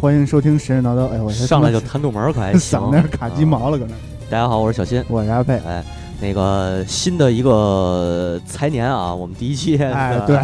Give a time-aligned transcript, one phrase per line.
[0.00, 1.06] 欢迎收听神神叨叨。
[1.08, 2.80] 哎，我上来就弹肚门儿，可还行。
[2.80, 3.94] 嗓子卡鸡毛了，搁那。
[4.30, 5.60] 大家好，我是小新，我是阿佩。
[5.68, 5.84] 哎，
[6.22, 10.40] 那个新的一个财年啊，我们第一期，哎， 对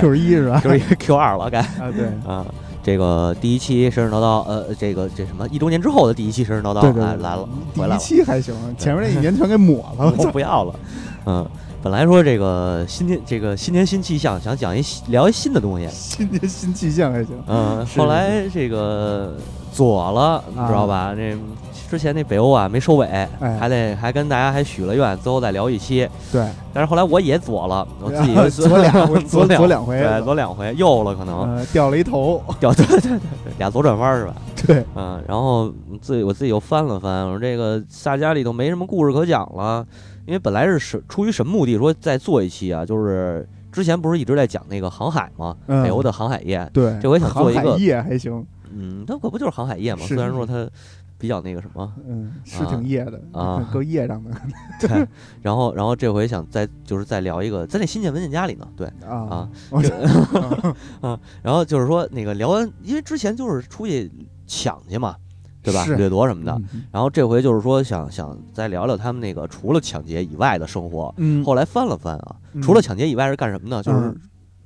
[0.00, 2.46] ，Q 一是吧？Q 一 Q 二了，该啊，对啊，
[2.82, 7.98] 这个第一期神神叨叨，呃，这个这什么一周年之后的第一期神神叨叨，对来来了，回来了。
[7.98, 10.74] 第一期还行，前面那一年全给抹了，我不要了，
[11.26, 11.46] 嗯。
[11.80, 15.88] 本来说这个新年，这个新年新气象，想讲一聊一新的东西。
[15.92, 17.40] 新年新气象还行。
[17.46, 19.36] 嗯，后来这个
[19.72, 21.14] 左了，你知道吧？
[21.16, 21.36] 那
[21.88, 23.06] 之前那北欧啊没收尾，
[23.40, 26.08] 还得还跟大家还许了愿，最后再聊一期。
[26.30, 26.46] 对。
[26.72, 28.34] 但是后来我也左了，我自己
[28.68, 33.20] 左两 回，左左两回，对，左两回，右了可能掉了一头， 掉对对对对，
[33.58, 34.34] 俩左转弯是吧？
[34.66, 34.84] 对。
[34.94, 39.86] 嗯，然后自己我自己又翻了翻，我说这个萨迦里头没什么故事可讲了。
[40.26, 42.84] 因为本来是什出于什么目的说再做一期啊？
[42.84, 45.56] 就是之前不是一直在讲那个航海吗？
[45.66, 46.68] 北欧的航海业。
[46.70, 48.46] 对，这回想做一个航海业还行。
[48.70, 50.02] 嗯，它可不就是航海业嘛？
[50.06, 50.68] 虽然说它
[51.18, 54.30] 比较那个什么，嗯，是挺夜的啊，够夜上的。
[54.80, 55.06] 对，
[55.42, 58.66] 然后然后这回想再就是再聊一个，在那新建文件夹里呢。
[58.76, 59.50] 对啊啊
[61.02, 64.10] 啊，然后就是说那个聊完，因为之前就是出去
[64.46, 65.16] 抢去嘛。
[65.60, 65.84] 对吧？
[65.98, 71.12] 掠夺什么的，然后这回就是说想想再聊聊他们那个除了抢劫以外的生活。
[71.18, 73.82] 嗯，后来翻了翻啊，除了抢劫以外是干什么呢？
[73.82, 74.16] 就是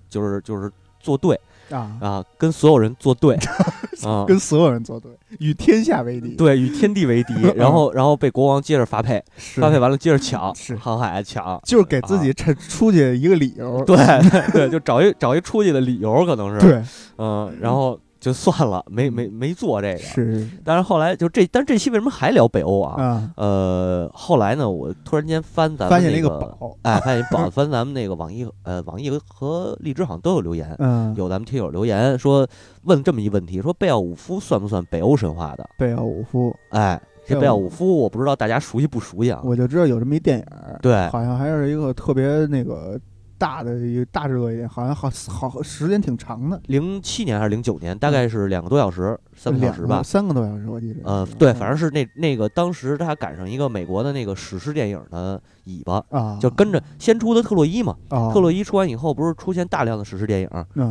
[0.09, 1.41] 就是就是作对
[1.71, 3.37] 啊啊，跟所有人作对
[4.05, 6.31] 啊，跟所有人作对，与天下为敌。
[6.37, 7.35] 对，与天地为敌。
[7.57, 13.85] 然后然后被国王接着发配，发配完了接着抢，是航海抢，就是给自己趁出去一个理由。
[13.85, 13.97] 对
[14.53, 16.83] 对，就找一找一出去的理由，可能是对，
[17.19, 17.99] 嗯，然后。
[18.23, 19.99] 就算了，没没没做这个。
[19.99, 23.03] 是，但是后来就这，但是这期为什么还聊北欧啊？
[23.03, 32.47] 啊，呃，后来呢，我突然间翻咱们那个宝，哎， 发现宝，翻咱们那个网易，呃，网易和荔枝好像都有留言，嗯，有咱们听友留言说
[32.85, 35.69] 问这么一问题，说贝奥武夫算不算北欧神话的？
[35.77, 39.41] 贝奥武夫，哎，这贝奥武夫我不知道大家熟悉不熟悉啊？
[39.43, 40.45] 我就知道有这么一电影，
[40.81, 43.01] 对，好像还是一个特别那个。
[43.43, 45.11] 大的一个大制作一点，好像好
[45.51, 51.01] 好时间挺长的，零七年还是零九年，大概是两个多小时，三个小时吧，三个多小时我记得。
[51.03, 57.97] 呃，对，反正是那那个当时他赶上一个美国的那个史诗电影的尾巴啊，就跟着先出的特洛伊嘛，
[58.33, 60.49] 特洛伊出完以后，不是出现大量的史诗电影，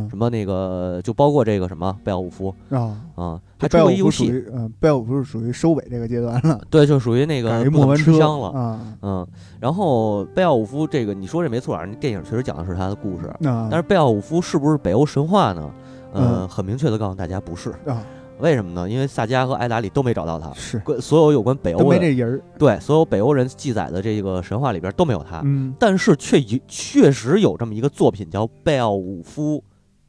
[0.08, 8.48] 什么那个就包括这个什么贝奥武夫啊啊，还出过一游戏，嗯，贝奥武夫是属于收尾这个阶段了，对，就属于那个莫文吃香了。
[8.50, 9.26] 啊，嗯，
[9.60, 13.32] 然后贝奥武夫这个你说这没错，那电影确实讲的是他的故事。
[13.40, 15.70] 但是贝奥武夫是不是北欧神话呢？
[16.12, 17.70] 呃，很明确的告诉大家不是。
[17.86, 18.02] 啊。
[18.42, 18.90] 为什么呢？
[18.90, 22.42] 因为萨迦和艾达里都没找到他，是所有有关北欧都没这人儿。
[22.58, 25.40] 对，所有北欧人记载的这个神话里边都没有他。
[25.44, 29.62] 嗯，但是却有确实有这么一个作品叫贝奥武夫，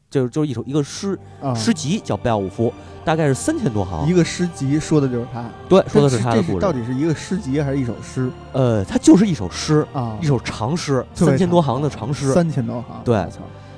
[0.09, 1.17] 就是就是一首一个诗
[1.55, 2.73] 诗集叫贝奥武夫，
[3.05, 4.09] 大概是三千多行。
[4.09, 6.59] 一个诗集说的就是他，对，说的是他的故事。
[6.59, 8.31] 到底是一个诗集还是一首诗？
[8.51, 12.99] 呃，它就是一首诗啊，一首长诗，三千多行的长诗，三千多行。
[13.05, 13.27] 对。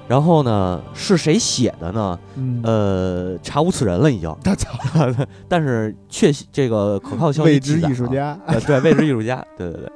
[0.08, 2.20] 然后呢，是谁写的呢？
[2.64, 4.34] 呃，查无此人了，已经。
[4.44, 4.70] 他操！
[5.50, 8.38] 但是确这个可靠消息，未知艺术家。
[8.68, 9.44] 对，未知艺术家。
[9.58, 9.92] 对对对。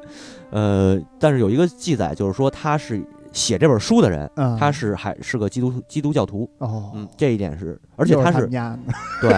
[0.51, 2.99] 呃，但是有一个记载，就是说他是
[3.31, 6.49] 写这本书的人，他是还是个基督基督教徒。
[6.57, 9.29] 哦，嗯，这一点是，而且他是对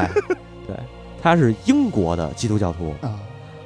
[0.66, 0.76] 对，
[1.22, 3.20] 他是英国的基督教徒啊，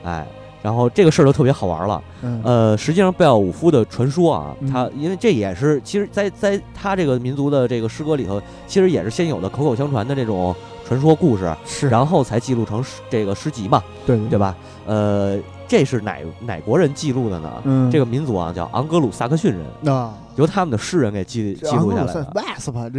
[0.03, 0.27] 哎。
[0.65, 2.01] 然后这个事儿就特别好玩了，
[2.44, 14.17] 呃，实际上贝奥武夫的传说啊，他因为这也是其实，在在他这个民族的这个诗歌里头，其实也是先有的口口相传的这种传说故事，是，然后才记录成这个诗集嘛，对。
[14.27, 14.57] 对吧？
[14.88, 17.61] 呃，这是哪哪国人记录的呢？
[17.65, 22.23] 嗯，这个民族啊叫昂格鲁萨克逊人啊，由他们的诗人给记记录下来的。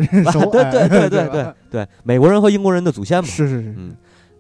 [0.53, 3.91] 对对对对对对，美国人和英国人的祖先嘛，是是是，嗯。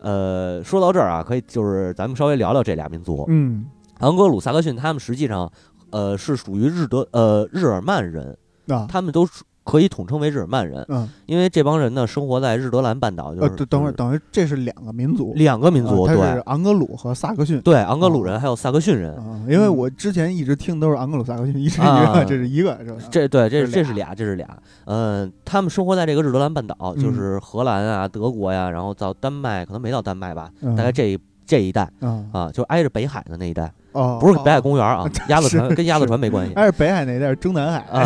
[0.06, 3.24] 呃，说到这儿啊，可以就是咱们稍微聊聊这俩民族。
[3.26, 3.66] 嗯，
[3.98, 5.50] 昂格鲁萨克逊他们实际上，
[5.90, 8.38] 呃，是属于日德呃日耳曼人
[8.68, 9.26] 啊，他们都
[9.66, 10.86] 可以统称为日耳曼人。
[10.88, 16.16] 嗯，因为这帮人呢，生活在日德兰半岛，就是等会儿等于这是两个民族，两个民族，对，
[16.46, 19.20] 昂格鲁和萨克逊，对，昂格鲁人还有萨克逊人。
[19.48, 22.96] 因为我之前一直听都是昂格鲁萨克逊，一直以为这是一个，是吧？
[23.10, 24.46] 这对，这这是俩，这是俩。
[24.84, 31.90] 嗯，他们生活在这个日德兰半岛，就是荷兰啊、德国呀，然后到丹麦，可能没到丹麦吧，大概这一这一带。
[32.32, 33.72] 啊，就挨着北海的那一带。
[33.96, 36.52] 哦，不是北海公园啊，鸭子船跟鸭子船没关系。
[36.54, 38.04] 挨着北海那一带是中南海啊，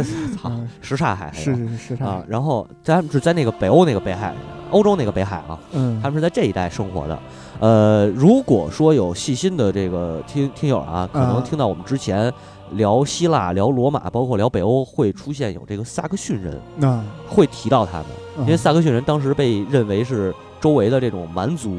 [0.42, 2.24] 操，什刹海是是是刹啊。
[2.26, 4.34] 然后他们是在那个北欧那个北海，
[4.70, 7.18] 欧洲那个北海啊，嗯，他们是在这一带生活的。
[7.60, 12.32] 呃，如果说有细心的这个听听友啊，可能听到我们之前
[12.70, 18.06] 聊希腊、聊罗马，包括聊北欧，会出现有这个萨克逊人，那会提到他们。
[18.40, 21.78] 因为萨克逊人当时被认为是周围的这种蛮族，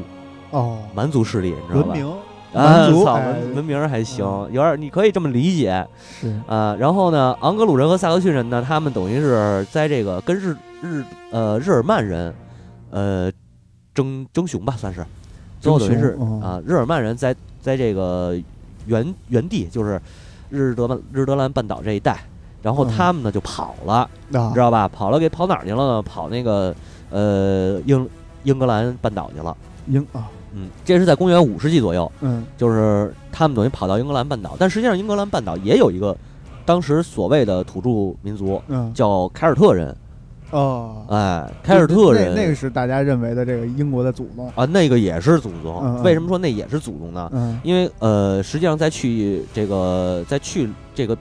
[0.50, 1.94] 哦，蛮族势力，你知道吧？
[2.52, 5.86] 啊，文文明还行，有点你可以这么理解
[6.20, 6.74] 是啊。
[6.78, 12.34] 然后呢，昂格鲁人和萨克逊人呢，他们等于是在这个跟日日呃日耳曼人
[12.90, 13.30] 呃
[13.94, 15.04] 争争雄吧，算是
[15.60, 18.36] 最后等于是啊，日耳曼人在在这个
[18.86, 20.00] 原原地就是
[20.48, 22.18] 日德曼日德兰半岛这一带，
[22.62, 24.08] 然后嗯他们呢就跑了，
[24.52, 24.88] 知道吧？
[24.88, 26.02] 跑了给跑哪儿去了呢？
[26.02, 26.74] 跑那个
[27.10, 28.08] 呃英
[28.42, 29.56] 英格兰半岛去了。
[29.86, 32.44] 英啊，嗯，这是在公元五世纪左右，嗯。
[32.56, 36.16] 就是他们等于跑到英格兰半岛，但实际上英格兰半岛也有一个
[36.64, 38.92] 当时所谓的土著民族嗯。
[38.92, 39.96] 叫凯尔特人，
[40.50, 42.34] 哦，哎，凯尔特人。
[42.34, 46.02] 那那个是大家认为的这个英国的祖宗，啊，那个也是祖宗。
[46.02, 47.30] 为什么说那也是祖宗呢？
[47.32, 47.58] 嗯。
[47.62, 51.16] 因为呃，实际上在去这个在去这个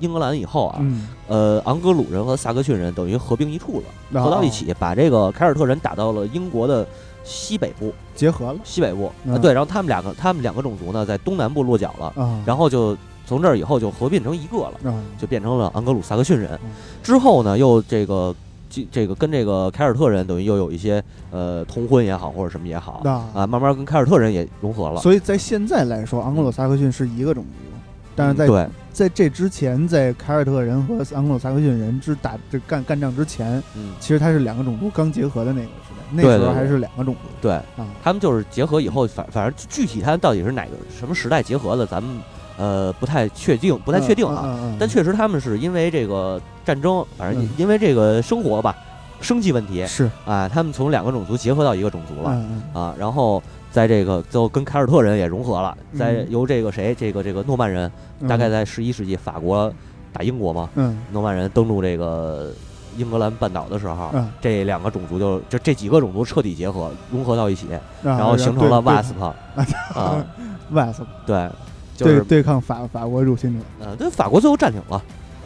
[0.00, 6.84] 英格兰以后啊，嗯，呃，昂格鲁人和萨克逊人等于合并一处了，啊合到一起，把这个凯尔特人打到了英国的
[7.24, 7.92] 西北部。
[8.14, 8.58] 结合了。
[8.62, 9.06] 西北部。
[9.06, 14.92] 啊，嗯对，然后他们两个他们两个种族呢，在东南部落脚了，啊，然后就从这儿以后就合并成一个了。
[14.92, 16.50] 啊就变成了昂格鲁萨克逊人。
[16.62, 16.70] 嗯。
[17.02, 18.34] 之后呢，又这个
[18.70, 23.28] 这这个跟这个凯尔特人等于又有一些呃通婚也好，或者什么也好啊。
[23.34, 25.00] 啊，慢慢跟凯尔特人也融合了。
[25.00, 27.78] 所以在现在来说，昂格鲁萨克逊是一个种族，
[28.14, 28.68] 但是在嗯对。
[28.94, 35.68] 在这之前，在凯尔特人和昂格鲁萨克逊人之打这干干仗之前，嗯，其实它是两个种族刚结合的那个
[36.10, 36.40] 那对对对。
[36.40, 37.28] 时候还是两个种族。
[37.40, 37.86] 对啊。
[38.02, 42.20] 他们就是结合以后，反反正具体他到底是哪个什么时代结合的，咱们
[42.56, 44.58] 呃不太确定，不太确定啊。
[44.78, 47.48] 但确实他们是因为这个战争，反正嗯。
[47.56, 48.76] 因为这个生活吧，
[49.20, 50.10] 生计问题是。
[50.24, 52.30] 啊，他们从两个种族结合到一个种族了。
[52.72, 57.90] 啊，然后在这个最后跟凯尔特人也融合了，在嗯由这个谁，这个这个诺曼人，
[58.20, 59.72] 嗯大概在十一世纪法国
[60.12, 60.98] 打英国嘛，嗯。
[61.10, 62.52] 诺曼人登陆这个
[62.96, 67.66] 英格兰半岛的时候，嗯，这两个种族就就这几个种族彻底结合，融合到一起，
[68.02, 69.34] 然然后形成了 WASP 啊，
[70.72, 71.04] WASP。
[71.26, 71.50] 对，
[71.96, 75.02] 就是对对抗法法国入侵者，呃，对，法国最后占领了。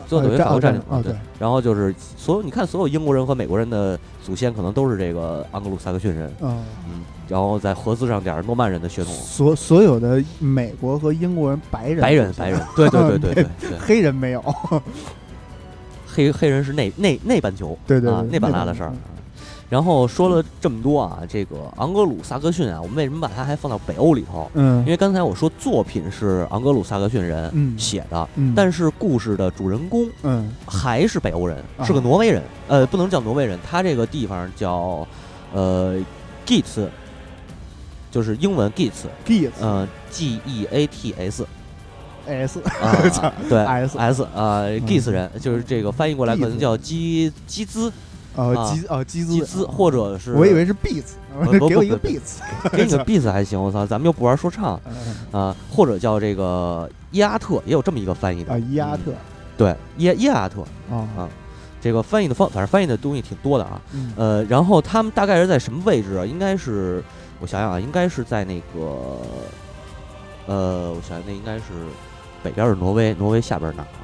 [0.07, 14.43] 最后等于呃法国占领了，啊对，然后就是所有你看，所有英国人和美国人的祖先可能都是这个盎格鲁撒克逊人，嗯，嗯，然后再合资上点儿诺曼人的血统，所所有的美国和英国人白人白人白人，对对对对对对， 黑人没有，
[16.19, 18.93] 黑黑人是内内内半球，对对对啊，内半拉的事儿。
[19.71, 24.51] 然后说了这么多啊，这个昂格鲁萨克逊啊，我们为什么把它还放到北欧里头？
[24.55, 30.51] 嗯，因为刚才我说作品是昂格鲁萨克逊人嗯写的，嗯，但是故事的主人公嗯。
[30.67, 31.85] 还是北欧人，啊。
[31.85, 32.43] 是个挪威人。
[32.67, 35.07] 呃，不能叫挪威人，他这个地方叫
[35.53, 35.97] 呃
[36.45, 36.89] Geats，
[38.11, 41.47] 就是英文 Geats，，Geats 呃 G E A T S
[42.29, 47.93] S 啊， 对 S S 啊嗯，Geats 人就是这个翻译过来可能叫基基兹
[48.37, 51.13] 呃啊基呃基基兹兹，或者是我以为是 Beats，
[51.69, 52.39] 给我一个不 Beats，
[52.71, 54.81] 给你个 beats 还行，我操，咱们又不玩说唱
[55.33, 55.41] 嗯。
[55.41, 59.03] 啊，或者叫这个伊阿特，也有这么一个翻译的啊伊阿特。
[59.07, 59.17] 嗯
[59.59, 61.29] 对伊伊阿特，啊啊
[61.81, 63.81] 这个翻译的方，反正翻译的东西挺多的啊。
[63.93, 64.13] 嗯。
[64.17, 66.25] 呃，然后他们大概是在什么位置啊？
[66.25, 67.03] 应该是
[67.41, 69.17] 我想想啊，应该是在那个
[70.47, 71.63] 呃，我想想那应该是
[72.43, 73.99] 北边是挪威，挪威下边哪儿啊？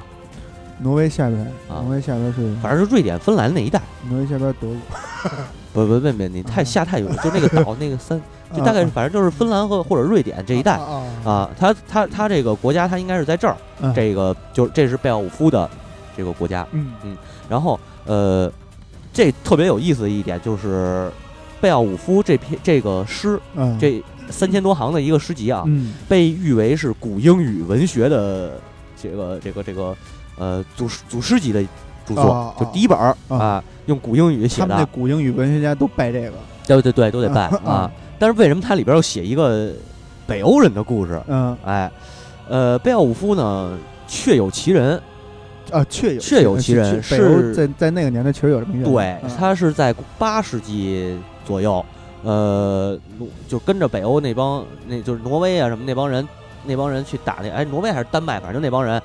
[0.79, 1.39] 挪威下边，
[1.69, 3.81] 啊挪威下边是，反正是瑞典、芬兰那一带。
[4.09, 5.31] 挪威下边德国，
[5.73, 8.21] 不不不不，你太啊下太远了，就那个岛那个三，
[8.53, 11.49] 就大概是反正就是芬兰和或者瑞典这一带啊啊。
[11.57, 15.69] 他他他这个国家他应该是在这儿，嗯这个就这是贝奥武夫的
[16.17, 16.67] 这个国家。
[16.71, 16.93] 嗯
[17.47, 18.51] 然后呃，
[19.13, 21.09] 这特别有意思的一点就是
[21.61, 25.93] 贝奥武夫这篇这个诗，嗯这三千多行的一个诗集啊，嗯。
[26.07, 28.59] 被誉为是古英语文学的
[29.01, 29.95] 这个这个这个
[30.37, 31.63] 呃祖师祖师级的
[32.05, 33.37] 著作，啊就第一本儿啊。
[33.37, 36.33] 啊，用古英语写他们古英语文学家都拜这个，
[36.67, 37.61] 对对对，都得拜啊。
[37.65, 37.91] 啊。
[38.17, 39.71] 但是为什么它里边要写一个
[40.25, 41.21] 北欧人的故事？
[41.27, 41.55] 嗯。
[41.65, 41.91] 哎，
[42.47, 43.77] 呃，贝奥武夫呢
[44.07, 45.01] 确有其人，
[45.71, 51.83] 啊确有确有其人是在在那个年代确实有这么一个，对嗯，他是在八世纪左右，
[52.25, 56.27] 呃，挪就跟着北欧那帮，那就是挪威啊什么那帮人，
[56.65, 58.99] 那帮人去打那，哎，挪威还是丹麦，反正就那帮人，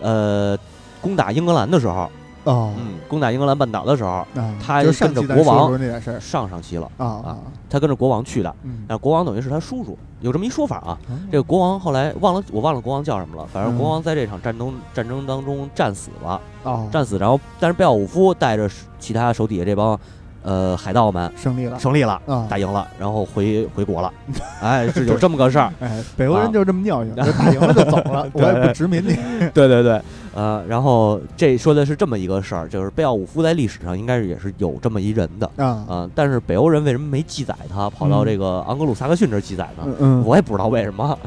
[0.00, 0.58] 呃，
[1.02, 2.10] 攻打英格兰的时候，
[2.44, 2.72] 哦。
[2.78, 4.26] 嗯，攻打英格兰半岛的时候，啊，
[4.64, 5.78] 他就跟着国王。
[6.18, 7.38] 上上期了，啊啊，
[7.68, 10.98] 他跟着国王去的，嗯，那国王等于是他叔叔，有这么一说法啊。
[11.10, 11.18] 哦。
[11.30, 16.88] 这个国王后来忘了，我忘了国王叫什么了，反正国嗯王在这场战争战争当中战死了，哦。
[16.90, 18.66] 战死，然后但是贝奥武夫带着
[18.98, 19.98] 其他手底下这帮
[20.42, 21.78] 呃海盗们胜利了。
[21.78, 22.20] 胜利了。
[22.26, 24.12] 啊，打赢了，然后回回国了，
[24.60, 25.72] 哎，是有这么个事儿。
[25.80, 26.50] 哎，北欧人啊。
[26.52, 29.14] 就是这么尿性， 就打赢了就走了，我也不殖民你，
[29.54, 30.00] 对对对，
[30.34, 35.50] 呃，然后这说的是这么一个事儿，就是贝奥武夫在历史上应该是也是有这么一人的。
[35.56, 39.86] 啊，但是北欧人为什么没记载他，跑到这个昂格鲁萨克逊这儿记载呢？
[39.98, 41.18] 嗯，我也不知道为什么。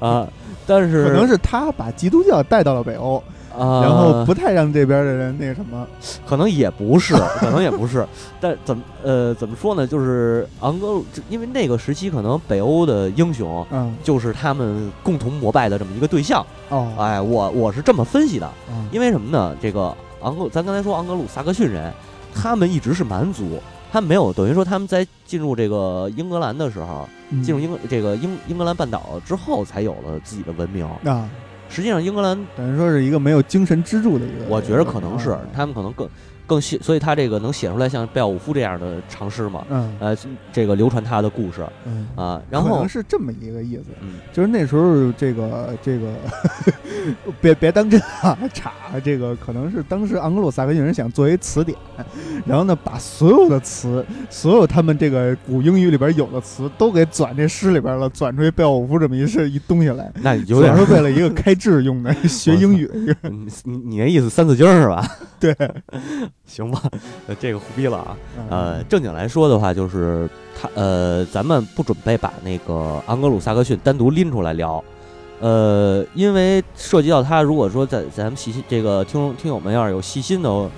[0.00, 0.26] 啊，
[0.66, 3.22] 但是可能是他把基督教带到了北欧。
[3.58, 5.86] 啊，然后不太让这边的人那个什么，
[6.26, 8.06] 可能也不是， 可能也不是，
[8.40, 9.86] 但怎么呃怎么说呢？
[9.86, 16.44] 就是昂格鲁，因为那个时期可能北欧的英雄，嗯，就是他们共同膜拜的这么一个对象。
[16.68, 18.50] 哦，哎，我我是这么分析的，
[18.90, 19.56] 因为什么呢？
[19.60, 21.92] 这个昂格，咱刚才说昂格鲁萨克逊人，
[22.34, 23.60] 他们一直是蛮族，
[23.92, 27.08] 他们没有等于说他们在进入这个英格兰的时候，
[27.42, 30.84] 进入英这个英英格兰半岛之后，才有了自己的文明。
[31.04, 31.28] 啊。
[31.68, 34.44] 实际上，英格兰等于说是一个没有精神支柱的一个。
[34.48, 36.08] 我觉得可能是他们可能更
[36.46, 39.64] 更写，所以他这个能写出来像贝奥武夫这样的长诗嘛？
[39.70, 40.16] 嗯，呃，
[40.52, 46.12] 这个流传他的故事，嗯啊，然后可能是这么一个意思，嗯，就是那时候这个这个
[47.40, 48.72] 别别当真啊，查
[49.02, 51.76] 这个可能是当时盎格鲁撒克逊人想作为词典，
[52.44, 62.90] 然后呢把所有的词，所有他们这个古英语里边有的词都给转这诗里边了，转出贝奥武夫这么一是一东西来，那有点是为了一个开智用的 学英语，
[63.22, 65.06] 你你你那意思三字经是吧？
[65.40, 65.54] 对。
[66.46, 66.82] 行吧，
[67.40, 68.16] 这个胡逼了啊。
[68.50, 70.28] 呃，正经来说的话，就是
[70.60, 74.82] 他呃，咱们不准备把那个昂格鲁萨克逊单独拎出来聊，
[75.40, 80.70] 呃，因为涉及到他，如果说在咱们细心这个听听友们要是有细心的。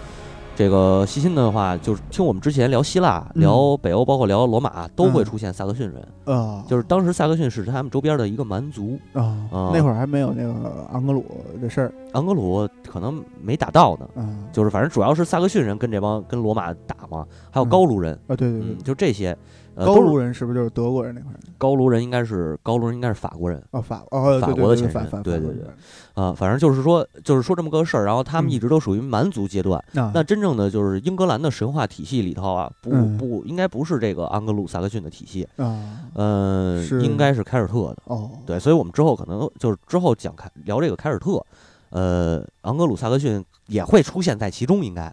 [0.57, 6.35] 这个细心的话，就是听我们之前聊希腊、聊北欧，包括聊罗马，都会出现萨克逊人。
[6.35, 6.65] 啊。
[6.67, 8.99] 就是当时萨克逊是他们周边的一个蛮族。
[9.13, 9.47] 啊。
[9.53, 11.25] 那会儿还没有那个昂格鲁
[11.61, 14.27] 的事儿，昂格鲁可能没打到呢。
[14.51, 18.15] 就是反正主要是萨克逊人跟这帮跟罗马打嘛，还有高卢人。
[18.27, 19.37] 啊，对对对，就这些。
[19.85, 21.31] 高卢人是不是就是德国人那块？
[21.59, 25.67] 高卢人应该是高卢人，应该是法国人哦，法哦，法国的前身，对对对，
[26.15, 28.05] 啊，反正就是说，就是说这么个事儿。
[28.07, 29.83] 然后他们一直都属于蛮族阶段。
[29.93, 38.31] 那真正的就是英格兰的神话体系里头啊，不不应该不是这个安格鲁萨克逊的体系啊，嗯，应该是凯尔特的哦。
[38.47, 41.45] 对，所以我们之后可能就是之后讲开聊这个凯尔特，
[41.91, 45.13] 呃，昂格鲁萨克逊也会出现在其中，应该，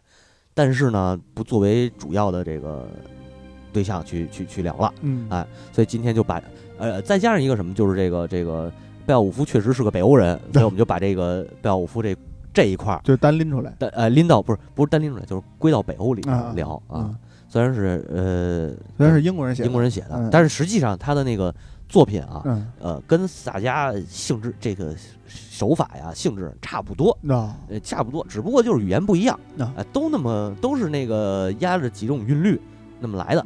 [0.53, 2.87] 但是呢，不作为主要的这个。
[3.73, 6.41] 对象去去去聊了，嗯，哎，所以今天就把，
[6.77, 8.71] 呃，再加上一个什么，就是这个这个
[9.05, 12.15] 贝奥武夫确实是个北欧人，所以我们就把这个贝奥武夫这
[12.53, 17.13] 这一块儿就单拎出来，单呃拎到不是不是单拎出来，就是归到北欧里面聊啊。
[17.49, 21.53] 虽然是呃虽然是英国人写英国人写的，但是实际上他的那个
[21.87, 22.41] 作品啊，
[22.79, 24.95] 呃，跟萨迦性质这个
[25.27, 27.15] 手法呀性质差不多，
[27.69, 29.39] 呃差不多，只不过就是语言不一样，
[29.75, 32.59] 啊，都那么都是那个压着几种韵律。
[33.03, 33.45] 那么来的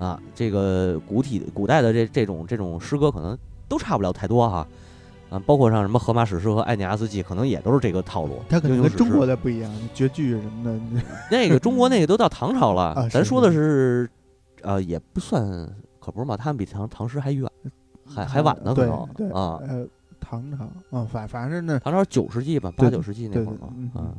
[0.00, 4.66] 啊，这个古体古代的这这种这种诗歌可能都差不了太多哈，
[5.30, 8.40] 啊，包括像什么荷马史诗和艾尼阿斯纪，可能也都是这个套路。
[8.48, 11.02] 它可能跟中国的不一样，绝句什么的。
[11.30, 14.10] 那个中国那个都到唐朝了， 咱说的是，
[14.62, 15.40] 呃，也不算，
[16.00, 17.48] 可不是嘛，他们比唐唐诗还远，
[18.04, 19.60] 还还晚呢，可能啊。
[19.68, 19.86] 呃，
[20.18, 24.10] 唐朝啊，反反正那唐朝九世纪吧，八九世纪那会儿嘛，啊。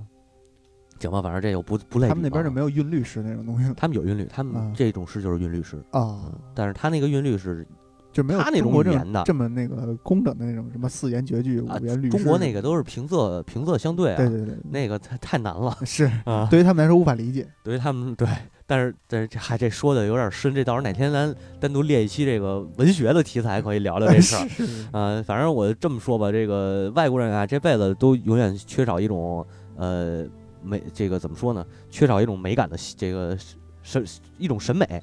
[0.99, 2.07] 行吧，反正这又不不累。
[2.07, 3.71] 他们那边就没有韵律诗那种东西。
[3.77, 6.31] 他们有韵律，他们这种诗就是韵律诗啊。
[6.53, 7.65] 但是他那个韵律是
[8.11, 12.17] 就没有他那种语言的这么那个工整的那种什么四言绝句、五言律诗。
[12.17, 14.17] 中国那个都是平仄平仄相对啊。
[14.17, 15.77] 对对对，那个太太难了。
[15.85, 17.47] 是啊，对于他们来说无法理解。
[17.63, 18.27] 对于他们对，
[18.65, 24.47] 但是但是这还这说的有点深，这到时候哪天咱单独列一期这个文学的题材，可以聊聊这事儿。
[24.93, 30.25] 嗯，反正我这么说吧，这个外国人啊，这辈子都永远缺少一种呃。
[30.63, 31.65] 美这个怎么说呢？
[31.89, 33.37] 缺少一种美感的这个
[33.81, 34.03] 审
[34.37, 35.01] 一种审美，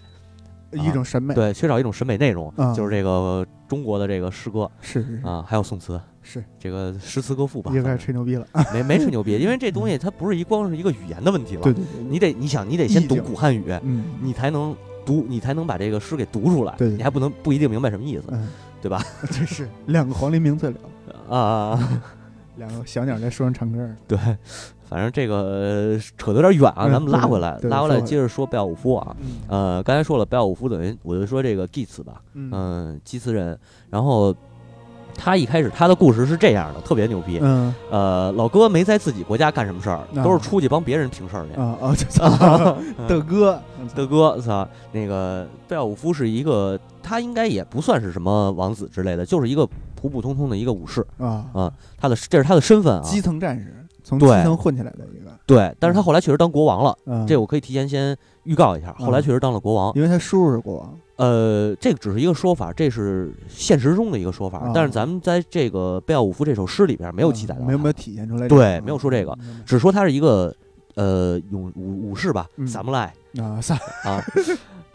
[0.72, 7.72] 一种审美对，缺少一种审美内容，就是这个中国的这个诗歌是是啊，还有宋词是这个诗词歌赋吧？
[7.74, 14.74] 又开始吹牛逼了，没没吹牛逼， 因为这东西它不是一光是一个语言的问题了，对对对，你得你想你得先懂古汉语，嗯，你才能
[15.06, 18.24] 读，你才能把这个诗给读出来，对，你还不能不一定明白什么意思，
[18.82, 19.02] 对吧？
[19.30, 20.78] 这是两个黄鹂鸣翠柳
[21.28, 22.02] 啊，
[22.56, 24.18] 两个小鸟在树上唱歌， 对。
[24.86, 29.16] 反正这个扯得有点远啊，咱们拉回来，拉回来接着说贝奥武夫啊。
[29.48, 33.58] 呃，刚才说了贝奥武夫等于我就说这个祭词吧，嗯，祭词人。
[33.90, 34.32] 然后
[35.16, 37.40] 他一开始他的故事是这样的，特别牛逼。
[37.42, 41.58] 嗯，呃，老哥没在自己国家干什么事儿，都是出去帮别人平事儿去。
[41.58, 42.76] 啊啊，
[43.08, 43.60] 的 哥，
[43.96, 49.66] 的哥，操，那个贝奥武夫是一个，他应该也不算是什么王子之类的，就是一个
[50.04, 51.72] 普普通通的一个武士啊啊。
[51.96, 53.74] 他的这是他的身份啊，基层战士。
[54.06, 55.30] 从基层混起来的一个。
[55.46, 60.94] 对，但是他后来确实当国王了，嗯，这我可以提前先预告一下，后来确实当了国王，因为他叔叔是国王。
[61.16, 69.34] 呃，这个只是一个说法，这是现实中的一个说法，但是咱们在这个贝奥武夫这首诗里边没有记载到，没有没有体现出来，对，没有说这个，
[69.64, 70.54] 只说他是一个
[70.96, 74.22] 呃勇武武士吧，萨姆莱啊萨啊。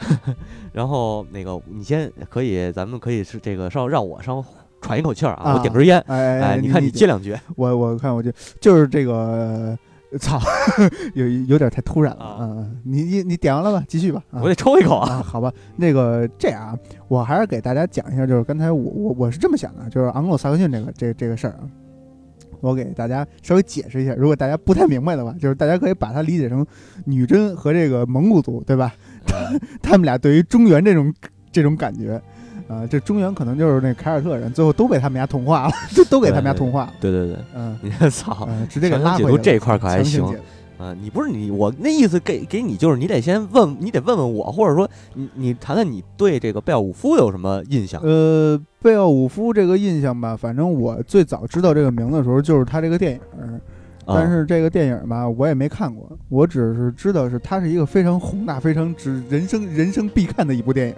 [0.71, 4.39] 然后那个你先可以，咱们可以是这个稍让我稍
[4.81, 9.77] 喘一口气儿啊，我点根烟，哎哎，你看你接两句，我我看我就就是这个。
[10.19, 10.41] 操，
[11.13, 12.65] 有有点太突然了啊！
[12.83, 13.85] 你你你点完了吧？
[13.87, 14.19] 继续吧。
[14.31, 15.21] 我得抽一口啊！
[15.23, 16.75] 好吧，那个这样啊，
[17.07, 21.69] 我还是给大家讲一下，就是刚才我我我是这么想的，就是昂格鲁萨克逊这个这这个事儿啊，
[22.59, 24.15] 我给大家稍微解释一下。
[24.15, 26.65] 如果大家不太明白的话，就是大家可以把它理解成
[27.05, 28.91] 女真和这个蒙古族，对吧？
[29.79, 31.13] 他们俩对于中原这种
[31.51, 32.19] 这种感觉。
[32.69, 36.93] 啊，这中原可能就是那凯尔特人，最后都被他们家同化了， 就都给他们家同化了。
[37.01, 39.37] 对对对，嗯， 你操，直接给拉回来。
[39.39, 40.23] 这块可还行
[40.77, 40.95] 啊？
[41.01, 47.99] 你不是你，我那意思给给你，就是你得先问，你得问问我，或者说你你谈谈你对这个贝奥武夫有什么印象？
[48.01, 53.19] 呃，贝奥武夫这个印象吧，反正我最早知道这个名字的时候，就是他这个电影。
[54.15, 60.95] 但是这个电影吧，我也没看过，我只是知道是它是一个非常宏大、非常指人生人生必看的一部电影，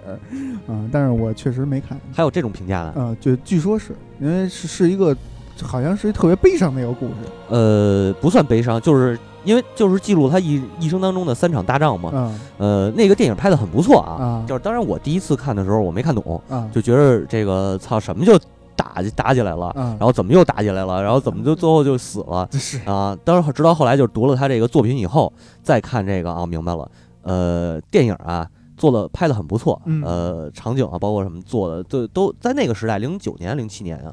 [0.68, 1.98] 嗯，但是我确实没看。
[2.12, 2.94] 还有这种评价呢？
[2.96, 5.16] 嗯，就据说是因为是是一个，
[5.62, 7.14] 好像是一特别悲伤的一个故事。
[7.48, 12.10] 呃，不算悲伤，就是因为就是记录他一一生当中的三场大仗嘛。
[12.14, 12.40] 嗯。
[12.58, 14.12] 呃，那个电影拍的很不错啊。
[14.22, 14.44] 啊。
[14.46, 18.38] 就是当然我第一次看的时候我没看懂，啊，就觉得这个操什么就。
[18.82, 21.02] 打打起来了，然后怎么又打起来了？
[21.02, 22.48] 然后怎么就最后就死了？
[22.52, 26.90] 是啊，当时直到后来就读了他这个作品以后，再看这个啊，明白了。
[27.22, 34.12] 呃，电影啊做的拍的很不错，呃，场景啊包括什么做的都都在那个时代，零九年零七年啊。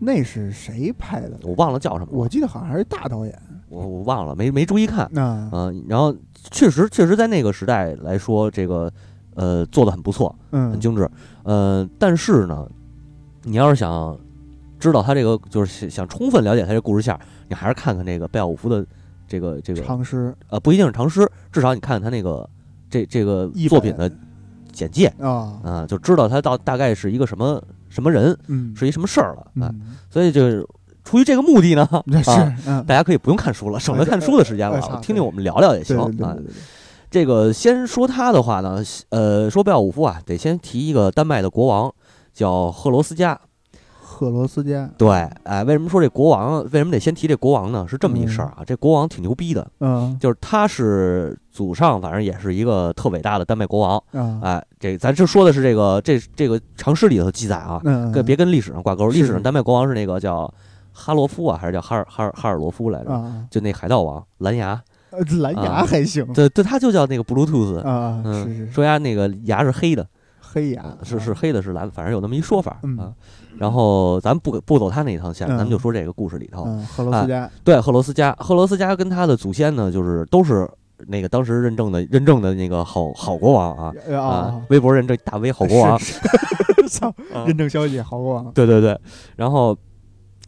[0.00, 1.38] 那是谁拍的？
[1.42, 2.08] 我忘了叫什么。
[2.12, 5.08] 我记得好像还是大导演，我我忘了，没没注意看。
[5.12, 6.14] 那嗯，然后
[6.50, 8.92] 确实确实在那个时代来说，这个
[9.34, 11.08] 呃做的很不错，嗯，很精致。
[11.44, 12.68] 呃，但是呢。
[13.48, 14.16] 你要是想
[14.78, 18.84] 知道他这个，就是想充分了解他这故事线，你还是看看这个贝奥武夫的
[19.26, 22.48] 这个这个长诗，呃，不一定是长诗，至少你看看他那个
[22.90, 24.10] 这这个作品的
[24.70, 29.74] 简介啊，啊，就知道他到大概是一个什么什么人，嗯，是一什么事儿了啊。
[30.10, 30.64] 所以就是
[31.02, 31.88] 出于这个目的呢，
[32.22, 32.30] 是
[32.82, 36.36] 大家可以不用看书了，省得看书的时间了，听听我们聊聊也行啊。
[37.10, 41.92] 这个先说他的话呢，呃，说贝奥武夫啊，得先提一个丹麦的国王。
[42.38, 43.36] 叫赫罗斯加，
[44.00, 45.10] 赫罗斯加对，
[45.42, 46.62] 哎，为什么说这国王？
[46.62, 47.84] 为什么得先提这国王呢？
[47.88, 57.82] 是这么一事儿啊，这国王挺牛逼的，嗯，就是他是祖上，反正也是一个特伟大的丹麦国王，哎，这咱这说的是这个这这个长诗里头记载啊，
[58.14, 60.48] 跟别跟历史上挂钩，历史上丹麦国王是那个叫
[60.92, 63.10] 哈罗夫啊，还是叫哈尔哈尔哈尔罗夫来着？
[63.50, 64.80] 就那海盗王蓝牙，
[65.40, 70.06] 蓝牙还行，对对，他就叫那个布鲁图斯啊，嗯，说牙那个牙是黑的。
[70.58, 73.14] 黑眼是是黑的，是蓝，反正有那么一说法啊。
[73.56, 76.64] 然后咱不不走他那一趟线，咱们就说这个故事里头，
[76.96, 77.50] 赫罗斯加。
[77.62, 80.68] 对赫罗斯加，赫罗斯加跟他的祖先呢，就是都是
[81.06, 85.98] 那个当时认证的认证的那个好好国王啊啊，微博认证大 V 好国王，
[86.90, 87.14] 操，
[87.46, 88.98] 认证消息好国王，对对对。
[89.36, 89.76] 然后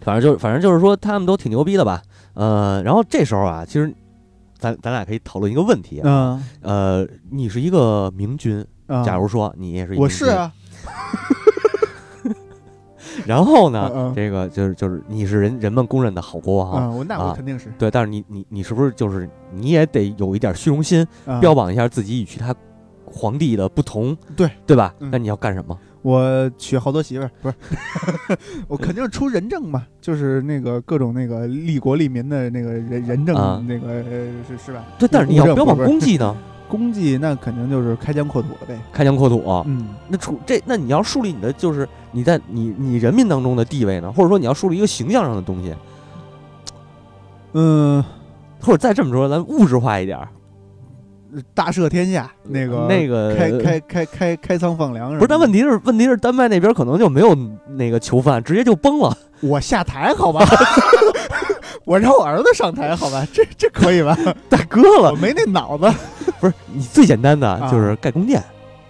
[0.03, 2.03] 反正就反正就是说他们都挺牛逼的吧，
[2.35, 3.93] 呃，然后这时候啊，其实
[4.59, 8.65] 咱咱俩可以讨论一个问题啊，呃，你是一个明君。
[9.05, 10.53] 假如说你也是，我是啊。
[13.27, 17.91] 然后呢，这个就是就是你是人人们公认的好国王啊，我那我肯定是对。
[17.91, 21.07] 但是你你你是不是就是你也得有一点虚荣心，
[21.41, 22.55] 标榜一下自己与其他
[23.05, 24.95] 皇帝的不同，对对吧？
[24.99, 25.77] 那你要干什么？
[26.03, 27.57] 我娶好多媳妇儿，不是？
[28.69, 34.03] 我肯定是出人证嘛，就是那个各种那个利国利民的那个人人证，那个
[34.49, 34.83] 是是吧？
[34.99, 36.35] 对，但是你要标榜功绩呢？
[36.71, 39.43] 功绩那肯定就是开疆扩土了呗，开疆扩土。
[39.67, 45.75] 嗯，那处这那你要树立你的就是你在你你人民当中的地位呢，或者说你要树立一个形象上的东西，
[47.55, 48.03] 嗯，
[48.61, 50.19] 或者再这么说，咱物质化一点，
[51.53, 55.27] 大赦天下，那个那个开开开开开仓放粮，不是？
[55.27, 59.17] 但问题是问题是丹麦那边可能就没有那个囚犯，直接就崩了。
[59.41, 60.45] 我下台好吧？
[61.87, 63.27] 我让我儿子上台好吧？
[63.33, 64.17] 这这可以吧？
[64.49, 65.91] 大哥了，我没那脑子。
[66.41, 68.43] 不是你最简单的就是盖宫殿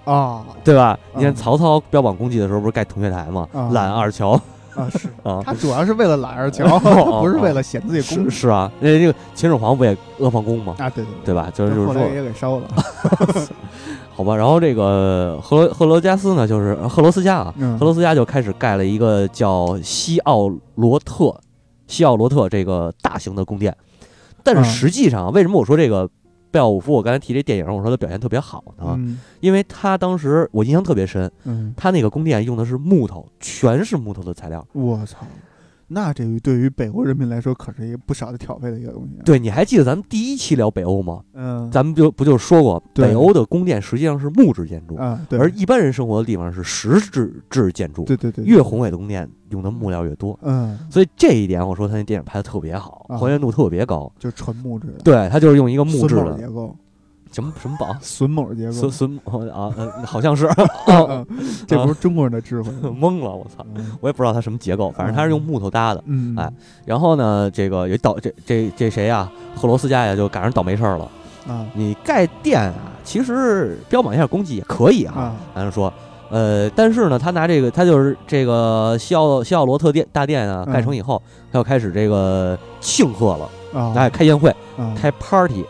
[0.04, 0.98] 啊，对吧？
[1.14, 3.46] 你看曹操标榜功绩的时候不是盖铜雀台吗？
[3.72, 4.32] 揽二乔
[4.74, 6.78] 啊，是 啊，他主要是为了揽二乔，
[7.20, 8.30] 不是为了显自己功。
[8.30, 10.74] 是啊，那这个秦始皇不也阿房宫吗？
[10.78, 11.50] 啊，对对对吧？
[11.52, 12.68] 就是就是说也给烧了，
[14.14, 14.36] 好吧。
[14.36, 21.34] 然后这个赫罗赫罗加斯呢，就是赫罗斯加啊，赫罗斯加就开始盖了一个叫西奥罗特
[21.86, 23.76] 西奥罗特这个大型的宫殿。
[24.42, 26.08] 但是实际上，为什么我说这个
[26.50, 26.92] 贝奥武夫？
[26.92, 28.98] 我刚才提这电影，我说他表现特别好呢？
[29.40, 31.30] 因为他当时我印象特别深，
[31.76, 34.66] 他那个宫殿用的是木头，全是木头的材料。
[34.72, 35.26] 我操！
[35.92, 39.20] 那这对于北欧人民来说，可是一个不少的挑费的一个东西。
[39.24, 41.20] 对，你还记得咱们第一期聊北欧吗？
[41.34, 48.04] 嗯，咱们就不就说过，北欧的宫殿实际上是木质建筑啊，而一般人生活的地方是石质质建筑。
[48.04, 50.38] 对对对，越宏伟的宫殿用的木料越多。
[50.42, 54.98] 嗯，所以这一点，我说他那电影拍的特别好，还原度特别高，就纯木质的。
[55.02, 56.76] 对他就是用一个木质的结构。
[57.32, 57.94] 什么什么宝？
[58.02, 58.72] 榫卯结构。
[58.90, 59.72] 榫榫啊，
[60.04, 60.48] 好像是。
[61.66, 62.70] 这不是中国人的智慧。
[62.90, 63.64] 懵了，我操！
[64.00, 66.02] 我也不知道它什么结构，反正它是用木头搭的。
[66.06, 66.34] 嗯。
[66.36, 66.52] 哎，
[66.84, 69.30] 然后呢，这个也倒这这这谁呀？
[69.54, 71.08] 赫罗斯加呀，就赶上倒霉事儿了。
[71.46, 71.64] 啊。
[71.74, 75.32] 你盖店啊，其实标榜一下功绩也可以啊。
[75.54, 75.92] 咱就说，
[76.30, 83.80] 呃，但是呢，他拿这个，他就是这个西奥西奥罗特殿大殿啊，盖成以后，他要开始这个庆贺了。
[83.80, 83.92] 啊。
[83.94, 84.52] 哎，开宴会，
[85.00, 85.64] 开 party。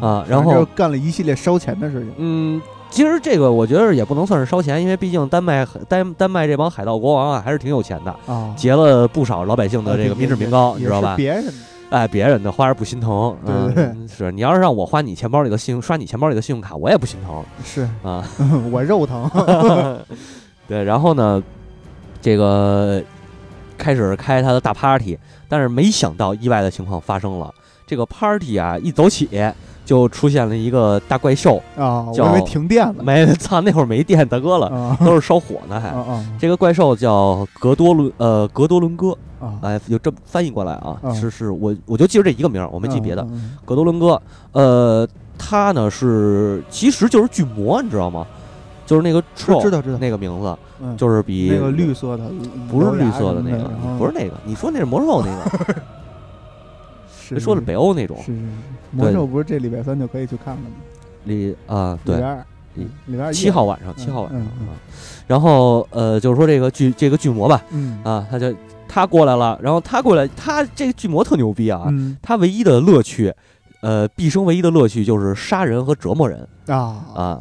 [0.00, 2.12] 啊，然后干了一系列烧钱的事情。
[2.18, 2.60] 嗯，
[2.90, 11.14] 其实这个我觉得也不能算是烧钱，因为毕竟丹麦丹丹麦这帮海盗国王啊，还是挺有钱的啊，劫了不少老百姓的这个民脂民膏，你知道吧？
[11.16, 11.44] 别人
[11.88, 17.44] 哎，别人的花而不心疼，对对，是你要是让我花你钱包里的信用刷你钱包里的信用卡，我也不心疼。
[17.62, 18.26] 是啊，
[18.72, 19.30] 我肉疼。
[20.66, 21.40] 对，然后呢，
[22.20, 23.00] 这个
[23.78, 25.16] 开始开他的大 party，
[25.48, 27.54] 但是没想到意外的情况发生了，
[27.86, 29.28] 这个 party 啊一走起。
[29.86, 32.04] 就出现了一个大怪兽啊！
[32.10, 35.94] 我以为停电了，没 操，那会儿没电，大哥了， 都是烧火呢，还。
[36.40, 43.24] 这个怪兽叫格多伦，呃，格多伦哥啊，哎，就这么翻译过来啊，是是，我我就记住这一个名，我没记别的。
[43.64, 44.20] 格多伦哥，
[44.50, 45.06] 呃，
[45.38, 48.26] 他呢是其实就是巨魔，你知道吗？
[48.86, 50.56] 就是那个臭，知道知道那个名字，
[50.96, 52.24] 就是比那个绿色的，
[52.68, 55.76] 不是绿色的那个，不是那个，你说那是魔兽那个。
[57.38, 58.32] 说的北欧那种，是
[58.92, 60.70] 魔兽不是这礼拜三就可以去看了吗？
[61.24, 62.46] 礼啊，对，礼拜二，
[63.06, 64.78] 礼拜二七号晚上，七号晚上啊。
[65.26, 67.60] 然后呃，就是说这个巨这个巨魔吧，
[68.04, 68.54] 啊，他就
[68.86, 73.34] 他过来了，然后他过来，他这个巨魔特牛逼啊，他唯一的乐趣，
[73.86, 76.74] 呃，毕生唯一的乐趣就是杀人和折磨人啊
[77.14, 77.40] 啊。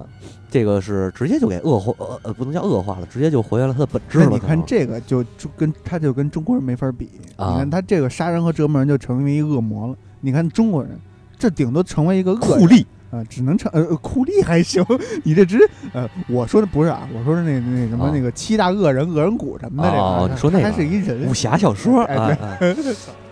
[0.51, 4.29] 这个是直接就给恶化，呃呃，不能叫恶化了，直接就还原了他的本质了。
[4.29, 7.09] 你看这个就就跟他就跟中国人没法比。
[7.35, 9.95] 你看他这个杀人和折磨人就成为一恶魔了。
[10.21, 10.91] 你看中国人，
[11.39, 14.85] 这顶多成为一个恶酷吏啊，只能成呃酷吏还行。
[15.25, 15.57] 你这直
[15.93, 22.37] 呃，我说的不是啊，我说的那那什么那个七大恶人恶人谷什么的这个，你说那个他是一人武侠小说啊。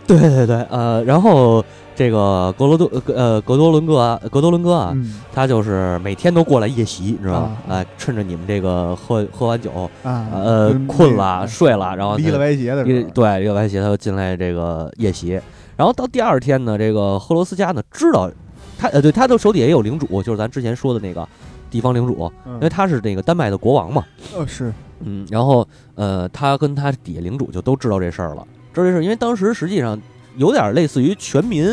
[0.05, 1.63] 对对对，呃，然后。
[1.95, 4.97] 这个格罗多呃格多伦哥格多伦哥啊，
[5.31, 7.57] 他就是每天都过来夜袭，你知道吗？
[7.69, 9.69] 哎，趁着你们这个喝喝完酒
[10.01, 15.39] 啊，呃，困了睡了，然后离了歪斜的，对，离了歪斜，他就进来这个夜袭。
[15.77, 18.27] 然后到第二天呢，这个赫罗斯加呢知道
[18.75, 21.29] 他呃，对，他的手底下也有领主，就是咱之前说的那个
[21.69, 24.03] 地方领主，因为他是那个丹麦的国王嘛。
[24.35, 29.99] 呃，是，嗯，然后呃，他跟他底下领主就都知道这事儿了，知道这事，因为当时实际上。
[30.35, 31.63] 有点类似于全民，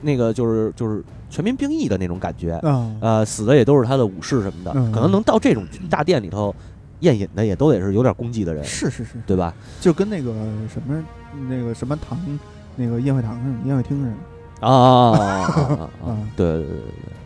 [0.00, 2.58] 那个就是就是全民兵役的那种感觉，
[2.98, 6.56] 呃，死的也都是他的武士什么的，可能能到这种大殿里头
[7.00, 9.52] 宴饮的，也都得是有点功绩的人，是是是，对吧？
[9.82, 10.32] 就跟那个
[10.66, 11.04] 什么
[11.46, 12.18] 那个什么堂，
[12.74, 16.18] 那个宴会堂似的，宴会厅似的，啊啊啊啊！
[16.34, 17.23] 对对对对对。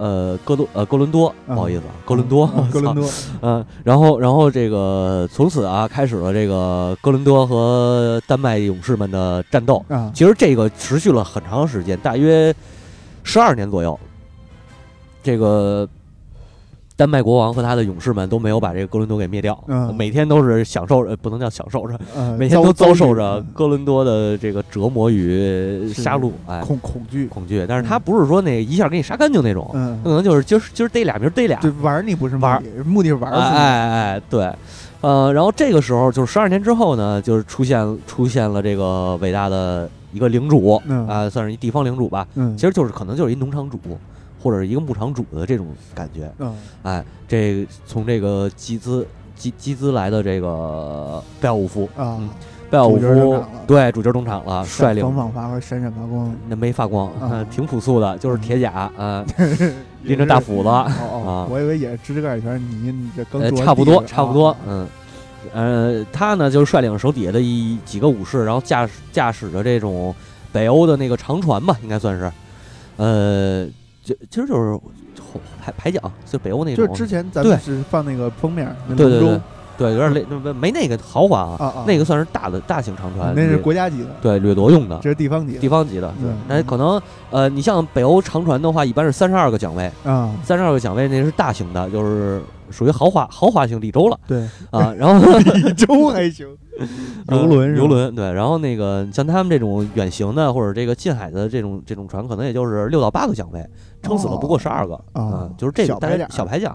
[0.00, 3.10] 呃，哥多呃，哥伦多，不好意思，哥伦多， 哥伦多，
[3.42, 10.10] 嗯，然后，然后这个从此啊，开始了这个哥伦多和丹麦勇士们的战斗啊。
[10.14, 12.54] 其实这个持续了很长时间，大约
[13.22, 14.00] 十二年左右。
[15.22, 15.86] 这个。
[17.00, 19.58] 丹麦国王和他的勇士们都没有把这个哥伦多给灭掉，
[19.96, 21.98] 每天都是享受，不能叫享受着，
[22.36, 27.64] 每天都遭受着哥伦多的这个折磨与杀戮，哎，恐恐惧恐惧。
[27.66, 29.66] 但是他不是说那一下给你杀干净那种，
[30.04, 33.32] 可能就是今儿今儿逮俩，明儿逮俩，玩你不是玩，目的是玩。
[33.32, 34.52] 哎哎，对，
[35.00, 42.26] 呃，然后这个时候就是十二年之后呢，就是出现出现了这个伟大的一个领主啊，算是一地方领主吧，
[42.58, 43.78] 其实就是可能就是一农场主。
[44.42, 52.18] 或者是一个牧场主的这种感觉，嗯，哎，这从这个集资集集资来的这个贝奥武夫啊，
[52.70, 55.04] 贝奥武夫对主角登场了，率领。
[55.14, 57.12] 发光，闪闪发光，那没发光，
[57.50, 59.24] 挺朴素的，就是铁甲啊，
[60.04, 64.88] 拎着大斧子 啊，我以为也是指甲钳，你这刚差不多差不多，嗯，
[65.52, 70.14] 呃，他呢就是率领手底下的一几个武士，然后驾驶驾驶着这种
[70.52, 72.32] 北欧的那个长船吧，应该算是，
[72.96, 73.68] 呃。
[74.02, 74.78] 就其实就是
[75.60, 76.86] 排排桨，就北欧那种。
[76.86, 79.40] 就是之前咱们是放那个封面，对对对
[79.80, 86.12] 对，有点累，没没那个豪华啊，那个算是大的大型长船，那是国家级的，对，掠夺用的，这是地方级，地方级的。
[86.20, 94.20] 对那可能呃，你像北欧长船的话，一般是三十二个桨位啊，三十二个桨位那是大型的，就是属于豪华豪华型立舟了。
[94.26, 96.46] 对啊， 然后立舟还行，
[97.32, 103.66] 游轮游轮对，然后那个像他们这种远行的或者这个近海的这种这种船，可能也就是六到八个桨位，
[104.02, 106.74] 撑死了不过十二个啊，就是这个大概小排桨，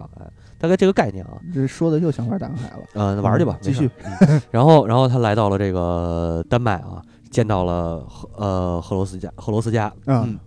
[0.66, 1.38] 大概这个概念啊。
[1.54, 3.90] 这说的又想玩大航海了，嗯，玩去吧，继续。
[4.50, 7.02] 然后然后他来到了这个丹麦啊。
[7.32, 10.40] 见到了赫呃赫罗斯加赫罗斯加，嗯，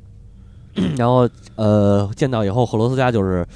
[0.97, 3.47] 然后呃见到以后赫罗斯加就是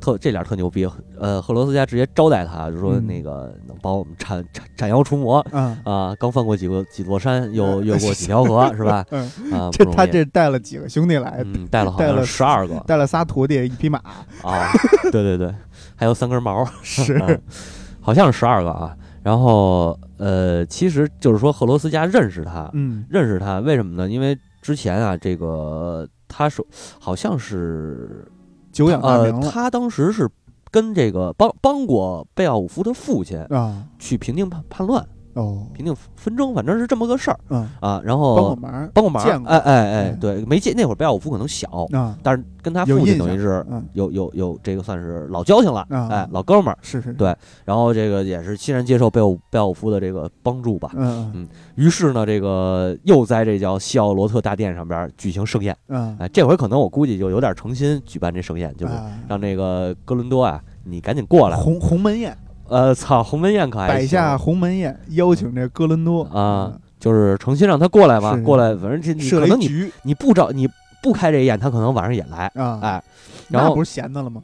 [0.00, 0.84] 特这俩特牛逼，
[1.16, 5.38] 呃赫罗斯加直接招待他，就说那个能帮我们斩斩斩妖除魔，
[5.84, 6.12] 啊。
[6.18, 9.06] 刚翻过几个几座山， 又越过几条河， 是吧？
[9.52, 14.00] 啊，这他这带了几个兄弟来，带了带了十二个，带了仨徒弟，一匹马。
[14.42, 14.72] 啊，
[15.12, 15.54] 对对对，
[16.02, 17.40] 还有三根毛， 是，
[18.02, 18.96] 好像是十二个啊。
[19.22, 24.10] 然后，呃，其实就是说，赫罗斯加认识他，嗯，认识他，为什么呢？
[24.10, 26.66] 因为之前啊，这个他说
[26.98, 28.26] 好像是
[28.72, 30.28] 久仰大名了，他当时是
[30.72, 35.06] 跟这个帮帮过贝奥武夫的父亲啊，去平定叛叛乱。
[35.34, 37.68] 哦，平定纷争，反正是这么个事儿，嗯。
[37.80, 41.86] 啊，然后帮过忙，帮过忙，哎哎哎，对，没见那会儿贝奥武夫可能小，
[42.22, 43.64] 但是跟他父亲等于是
[43.94, 58.92] 有有有这个算是老交情了，哎，老哥们儿，是是，对，然后这个也是欣然接受贝奥贝奥武夫的这个帮助吧，嗯嗯，于是呢，这个又在这叫西奥罗特大殿上边举行盛宴，嗯，哎，这回可能我估计就有点诚心举办这盛宴，就是
[59.26, 62.36] 让这个哥伦多啊，你赶紧过来，鸿鸿门宴。
[62.72, 70.66] 呃，操，鸿门宴可还摆下鸿门宴，邀请这哥伦多啊，就是诚心让他过来吧，过来，反正这你可能你你不找你
[71.02, 73.02] 不开这宴，他可能晚上也来啊，哎，
[73.48, 74.42] 然后不是闲的了吗？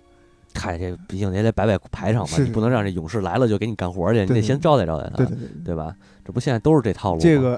[0.55, 5.75] 开这毕竟也得摆摆排场嘛，你不能让这勇士来了就给你干活去，你得先招待招待他，对对对，对。
[5.75, 5.95] 吧？
[6.25, 7.57] 这不现在都是这套路，这个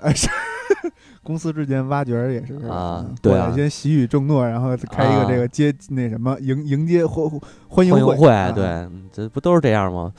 [1.23, 7.31] 公司之间挖掘也是啊，对啊，先喜语重诺，然后开一个这个接那什么迎迎接欢
[7.69, 10.13] 欢迎会，对，这不都是这样吗？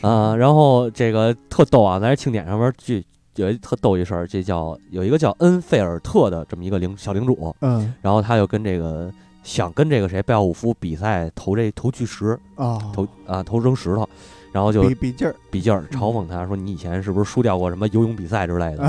[0.00, 2.94] 啊，然后这个特逗啊，在这庆典上面就
[3.34, 14.08] 有一特逗一事儿，这叫有一个叫恩费尔特的这么一个领小领主，嗯，然后他又跟这个想跟这个谁贝奥武夫比赛投这投巨石啊，投啊投扔石头。
[14.56, 18.84] 然后就比比劲儿，比劲儿，嘲讽他说：“你以前是不是输掉过什么游泳比赛之类的？”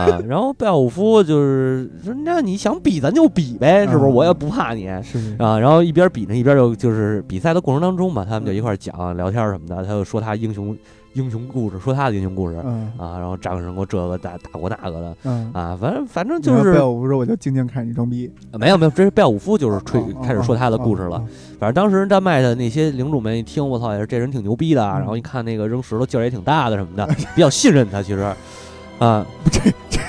[0.00, 4.10] 啊，然后贝奥武夫就是说：“那你想比，咱就比呗，是不是？
[4.10, 10.74] 我也不怕你。”是啊，然后一边比呢，一边就就是比赛的过程当中嘛，他们就一块讲聊天什么的，他就说他英雄。
[11.14, 18.30] 英雄故事，说他的英雄故事，嗯啊，然后战胜过这个，打打过那个的，嗯啊，反正反正就是贝奥武夫说，我就静静看你装逼。
[18.58, 21.18] 没有没有，这是贝奥武夫就是吹开始说他的故事了。
[21.58, 24.82] 反正当时丹麦的那些领主们一听，我操，也是这人挺牛逼的。
[24.84, 28.02] 然后一看那个扔石头劲儿也挺大的什么的， 比较信任他。
[28.02, 28.20] 其实，
[28.98, 30.00] 啊，这这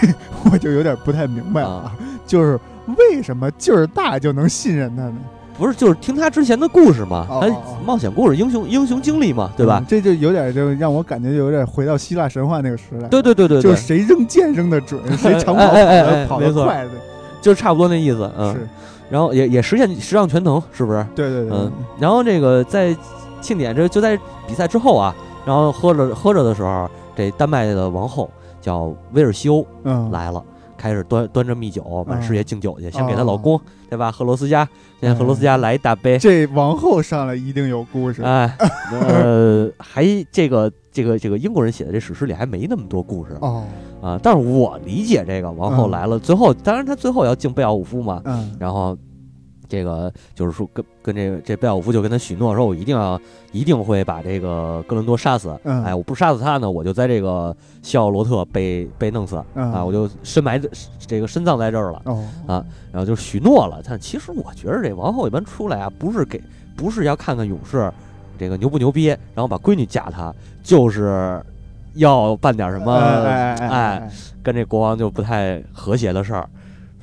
[0.52, 1.91] 我就有点不太明白了，
[2.26, 2.60] 就是
[2.98, 5.18] 为什么劲儿大就能信任他呢？
[5.58, 7.50] 不是，就是听他之前的故事嘛，他
[7.86, 9.84] 冒险故事、英雄英雄经历嘛，对吧？
[9.88, 13.08] 这就有点，就让我感觉有点回到希腊神话那个时代。
[13.08, 15.68] 对对对对，就是谁扔箭扔的准， 谁长跑
[16.28, 16.91] 跑得快的，
[17.41, 18.30] 就差不多那意思。
[18.38, 18.68] 嗯，
[19.10, 21.06] 然后也也实现十项全能，是不是？
[21.15, 21.58] 对对对。
[21.58, 21.72] 嗯。
[22.00, 22.96] 然后这个在
[23.39, 25.15] 庆典这就在比赛之后啊，
[25.46, 29.65] 然后喝着喝着的时候，这丹麦的王后叫威尔西欧
[30.12, 30.44] 来了。
[30.78, 33.60] 开始端端着蜜酒满世界敬酒去，先给她老公，
[33.90, 34.12] 对吧？
[34.12, 34.68] 赫罗斯加，
[35.00, 36.18] 现在赫罗斯加来一大杯。
[36.18, 38.58] 这王后上来一定有故事，哎，
[38.92, 43.64] 呃，还这个这个这个英国人写的这史诗里还没那么多故事哦
[44.02, 44.20] 啊。
[44.22, 48.98] 但是我理解这个王后来了，最后当然她最后要敬贝奥武夫嘛，嗯，然后。
[49.67, 53.19] 这个就是说，跟跟这个这贝奥武夫就跟他许诺说，我一定要
[53.51, 55.58] 一定会把这个哥伦多杀死。
[55.63, 60.62] 哎，我不杀死他呢，我就在这个西奥罗特被被弄死啊，我就深埋
[60.99, 62.01] 这个深葬在这儿了。
[62.47, 63.82] 啊，然后就许诺了。
[63.88, 66.41] 但其实我觉得这王后一般出来啊，不是给
[66.75, 67.91] 不是要看看勇士
[68.38, 71.41] 这个牛不牛逼，然后把闺女嫁他，就是
[71.93, 74.10] 要办点什么哎，
[74.43, 76.49] 跟这国王就不太和谐的事儿。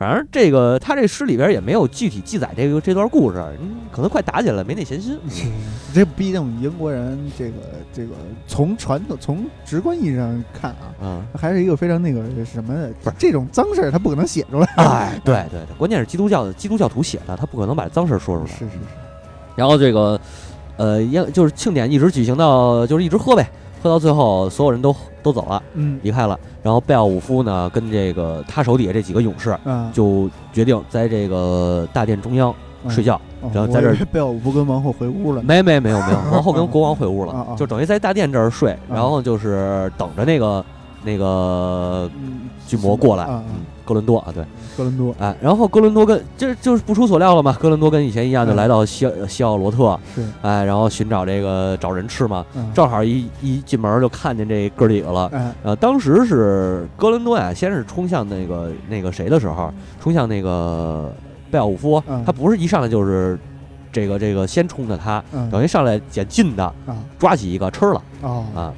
[0.03, 3.41] 反正这个他这诗里边也没有具体记载这个这段故事，
[3.93, 5.17] 可能快打起来了，没那闲心。
[5.95, 7.59] 这毕竟英国人这个
[7.93, 8.15] 这个
[8.49, 14.67] 从传统从直观意义上看啊，嗯，还是一个非常那个什么，不是这种脏事儿他不可能写出来。
[14.75, 18.51] 哎，对对对，关键是基督教的基督教徒写的，他不可能把脏事儿说出来。
[18.51, 18.79] 是是是。
[19.55, 20.21] 然后这个
[20.79, 23.49] 呃，也就是庆典一直举行到就是一直喝呗。
[23.81, 26.39] 喝到最后，所有人都都走了，嗯，离开了。
[26.63, 32.55] 然后贝奥武夫呢，跟这个他手底下这几个勇士，嗯，就决定在这个大殿中央
[32.89, 33.21] 睡觉，
[33.53, 35.43] 然后在这儿贝奥武夫跟王后回屋了。
[35.43, 40.65] 没没没有没有， 王后跟国王回屋了，就等于在大殿这儿睡，然后就是等着那个
[41.05, 42.11] 那个
[42.67, 43.27] 巨魔过来。
[43.29, 43.45] 嗯，
[43.85, 44.45] 哥伦多啊，对，
[44.77, 45.15] 哥伦多。
[45.19, 49.99] 哎，然后哥伦多跟这就是不出所料了嘛，哥伦多跟以前一样，就来到西西奥罗特。
[50.15, 55.31] 是，哎，然后寻找这个找人吃嘛，正好一一进门就看见这哥几个了。
[55.63, 61.13] 呃，当时是哥伦多呀，先是冲向那个那个谁的时候，冲向那个。
[61.53, 63.39] 贝奥武夫，他不是一上来就是
[63.93, 66.75] 这个这个先冲的他，等于上来捡近的，
[67.19, 68.03] 抓起一个吃了
[68.57, 68.73] 啊，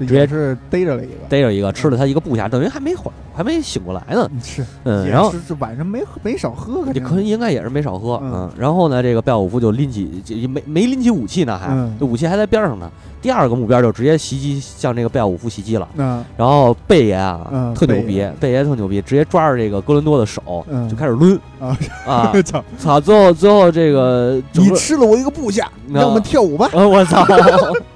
[0.00, 4.28] 直接是逮着了一个，逮着一个吃了他一个部下，等于还没缓还没醒过来呢。
[4.42, 8.50] 是，嗯，然后晚上没没少喝，可能应该也是没少喝，嗯。
[8.58, 12.90] 然后呢，这个贝奥武夫就拎起没没拎起武器呢，还这武器还在边上呢。
[13.22, 15.88] 第二个目标就直接袭击，向这个贝奥武夫袭击了。
[15.96, 22.32] 嗯，然后贝爷啊，特牛逼，贝爷特牛逼，直接抓着这个哥伦多的手，就开始抡啊啊！
[22.44, 23.00] 操操！
[23.00, 26.68] 最后最后这个你吃了我一个部下，让我们跳舞吧！
[26.72, 27.24] 我操！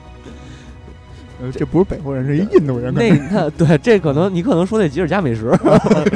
[1.53, 2.93] 这不是北国人，是一印度人。
[2.95, 5.43] 那那对，这可能你可能说那吉尔加美什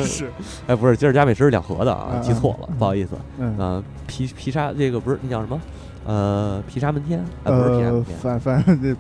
[0.03, 0.31] 是，
[0.67, 3.11] 哎，不是吉尔加美什是两盒的啊，记错了，不好意思。
[3.39, 5.61] 嗯，皮皮沙这个不是那叫什么？
[6.07, 7.21] 呃，皮沙门天？
[7.45, 8.97] 啊，不是皮沙门天，反反正别。